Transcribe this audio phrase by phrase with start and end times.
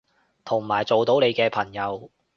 [0.43, 2.09] 同埋做到你嘅朋友